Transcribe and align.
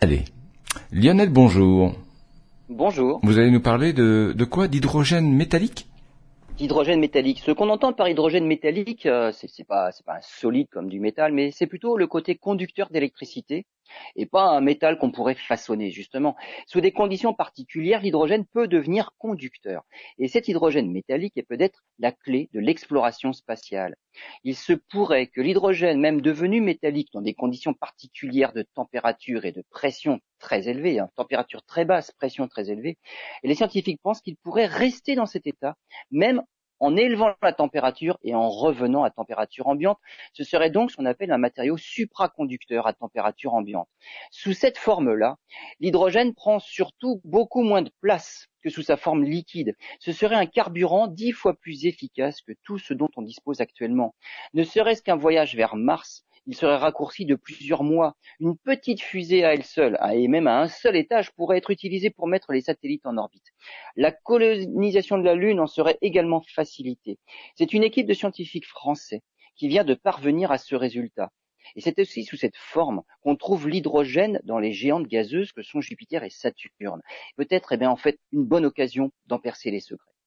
Allez. 0.00 0.26
Lionel, 0.92 1.28
bonjour. 1.28 1.92
Bonjour. 2.68 3.18
Vous 3.24 3.40
allez 3.40 3.50
nous 3.50 3.60
parler 3.60 3.92
de, 3.92 4.32
de 4.32 4.44
quoi? 4.44 4.68
D'hydrogène 4.68 5.28
métallique? 5.34 5.88
D'hydrogène 6.56 7.00
métallique. 7.00 7.40
Ce 7.40 7.50
qu'on 7.50 7.68
entend 7.68 7.92
par 7.92 8.08
hydrogène 8.08 8.46
métallique, 8.46 9.06
euh, 9.06 9.32
c'est 9.32 9.66
pas 9.66 9.90
c'est 9.90 10.06
pas 10.06 10.18
un 10.18 10.22
solide 10.22 10.68
comme 10.70 10.88
du 10.88 11.00
métal, 11.00 11.32
mais 11.32 11.50
c'est 11.50 11.66
plutôt 11.66 11.96
le 11.96 12.06
côté 12.06 12.36
conducteur 12.36 12.90
d'électricité 12.90 13.66
et 14.16 14.26
pas 14.26 14.44
un 14.44 14.60
métal 14.60 14.98
qu'on 14.98 15.10
pourrait 15.10 15.34
façonner 15.34 15.90
justement. 15.90 16.36
Sous 16.66 16.80
des 16.80 16.92
conditions 16.92 17.34
particulières, 17.34 18.00
l'hydrogène 18.00 18.46
peut 18.46 18.68
devenir 18.68 19.12
conducteur. 19.18 19.82
Et 20.18 20.28
cet 20.28 20.48
hydrogène 20.48 20.90
métallique 20.90 21.36
est 21.36 21.42
peut-être 21.42 21.84
la 21.98 22.12
clé 22.12 22.48
de 22.52 22.60
l'exploration 22.60 23.32
spatiale. 23.32 23.96
Il 24.44 24.56
se 24.56 24.72
pourrait 24.72 25.26
que 25.26 25.40
l'hydrogène, 25.40 26.00
même 26.00 26.20
devenu 26.20 26.60
métallique 26.60 27.12
dans 27.12 27.22
des 27.22 27.34
conditions 27.34 27.74
particulières 27.74 28.52
de 28.52 28.64
température 28.74 29.44
et 29.44 29.52
de 29.52 29.62
pression 29.70 30.20
très 30.38 30.68
élevées, 30.68 30.98
hein, 30.98 31.10
température 31.16 31.62
très 31.64 31.84
basse, 31.84 32.12
pression 32.12 32.48
très 32.48 32.70
élevée, 32.70 32.98
les 33.42 33.54
scientifiques 33.54 34.00
pensent 34.02 34.20
qu'il 34.20 34.36
pourrait 34.36 34.66
rester 34.66 35.14
dans 35.14 35.26
cet 35.26 35.46
état, 35.46 35.76
même 36.10 36.42
en 36.80 36.96
élevant 36.96 37.34
la 37.42 37.52
température 37.52 38.18
et 38.22 38.34
en 38.34 38.48
revenant 38.48 39.04
à 39.04 39.10
température 39.10 39.66
ambiante. 39.66 39.98
Ce 40.32 40.44
serait 40.44 40.70
donc 40.70 40.90
ce 40.90 40.96
qu'on 40.96 41.06
appelle 41.06 41.32
un 41.32 41.38
matériau 41.38 41.76
supraconducteur 41.76 42.86
à 42.86 42.92
température 42.92 43.54
ambiante. 43.54 43.88
Sous 44.30 44.52
cette 44.52 44.78
forme-là, 44.78 45.36
l'hydrogène 45.80 46.34
prend 46.34 46.58
surtout 46.58 47.20
beaucoup 47.24 47.62
moins 47.62 47.82
de 47.82 47.90
place 48.00 48.48
que 48.62 48.70
sous 48.70 48.82
sa 48.82 48.96
forme 48.96 49.24
liquide. 49.24 49.76
Ce 50.00 50.12
serait 50.12 50.34
un 50.34 50.46
carburant 50.46 51.06
dix 51.06 51.32
fois 51.32 51.54
plus 51.54 51.86
efficace 51.86 52.40
que 52.42 52.52
tout 52.64 52.78
ce 52.78 52.94
dont 52.94 53.10
on 53.16 53.22
dispose 53.22 53.60
actuellement. 53.60 54.14
Ne 54.54 54.64
serait-ce 54.64 55.02
qu'un 55.02 55.16
voyage 55.16 55.54
vers 55.54 55.76
Mars 55.76 56.24
il 56.48 56.56
serait 56.56 56.76
raccourci 56.76 57.26
de 57.26 57.34
plusieurs 57.34 57.84
mois. 57.84 58.16
Une 58.40 58.56
petite 58.56 59.02
fusée 59.02 59.44
à 59.44 59.52
elle 59.52 59.64
seule, 59.64 59.98
et 60.12 60.28
même 60.28 60.46
à 60.46 60.62
un 60.62 60.68
seul 60.68 60.96
étage, 60.96 61.30
pourrait 61.32 61.58
être 61.58 61.70
utilisée 61.70 62.08
pour 62.08 62.26
mettre 62.26 62.52
les 62.52 62.62
satellites 62.62 63.04
en 63.04 63.18
orbite. 63.18 63.44
La 63.96 64.12
colonisation 64.12 65.18
de 65.18 65.24
la 65.24 65.34
Lune 65.34 65.60
en 65.60 65.66
serait 65.66 65.98
également 66.00 66.42
facilitée. 66.54 67.18
C'est 67.54 67.74
une 67.74 67.84
équipe 67.84 68.06
de 68.06 68.14
scientifiques 68.14 68.66
français 68.66 69.20
qui 69.56 69.68
vient 69.68 69.84
de 69.84 69.92
parvenir 69.92 70.50
à 70.50 70.56
ce 70.56 70.74
résultat. 70.74 71.30
Et 71.76 71.82
c'est 71.82 71.98
aussi 71.98 72.24
sous 72.24 72.38
cette 72.38 72.56
forme 72.56 73.02
qu'on 73.20 73.36
trouve 73.36 73.68
l'hydrogène 73.68 74.40
dans 74.44 74.58
les 74.58 74.72
géantes 74.72 75.06
gazeuses 75.06 75.52
que 75.52 75.62
sont 75.62 75.82
Jupiter 75.82 76.24
et 76.24 76.30
Saturne. 76.30 77.02
Peut-être, 77.36 77.72
eh 77.72 77.76
bien, 77.76 77.90
en 77.90 77.96
fait, 77.96 78.18
une 78.32 78.46
bonne 78.46 78.64
occasion 78.64 79.12
d'en 79.26 79.38
percer 79.38 79.70
les 79.70 79.80
secrets. 79.80 80.17